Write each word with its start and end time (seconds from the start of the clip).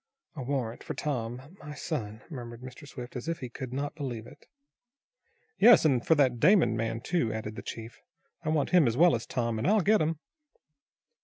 "A 0.35 0.41
warrant 0.41 0.83
for 0.83 0.95
Tom 0.95 1.55
my 1.59 1.75
son," 1.75 2.23
murmured 2.27 2.61
Mr. 2.63 2.87
Swift, 2.87 3.15
as 3.15 3.27
if 3.27 3.37
he 3.37 3.49
could 3.49 3.71
not 3.71 3.93
believe 3.93 4.25
it. 4.25 4.47
"Yes, 5.59 5.85
and 5.85 6.03
for 6.03 6.15
that 6.15 6.39
Damon 6.39 6.75
man, 6.75 7.01
too," 7.01 7.31
added 7.31 7.55
the 7.55 7.61
chief. 7.61 7.99
"I 8.43 8.49
want 8.49 8.71
him 8.71 8.87
as 8.87 8.97
well 8.97 9.13
as 9.13 9.27
Tom, 9.27 9.59
and 9.59 9.67
I'll 9.67 9.81
get 9.81 10.01
'em." 10.01 10.17